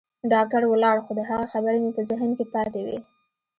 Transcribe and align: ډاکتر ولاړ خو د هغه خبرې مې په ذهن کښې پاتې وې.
ډاکتر 0.31 0.61
ولاړ 0.67 0.97
خو 1.05 1.11
د 1.15 1.21
هغه 1.29 1.45
خبرې 1.53 1.79
مې 1.83 1.91
په 1.97 2.01
ذهن 2.09 2.29
کښې 2.37 2.45
پاتې 2.53 2.81
وې. 2.85 2.97